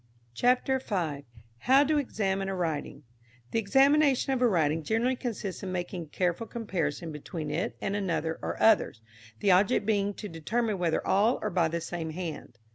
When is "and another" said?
7.81-8.39